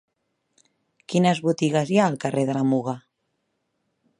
Quines 1.13 1.41
botigues 1.49 1.91
hi 1.93 1.99
ha 2.01 2.07
al 2.13 2.17
carrer 2.25 2.47
de 2.51 2.57
la 2.59 2.65
Muga? 2.71 2.97